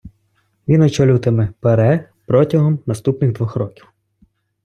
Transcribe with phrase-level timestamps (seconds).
[0.67, 3.87] Він очолюватиме ПАРЄ протягом наступних двох років.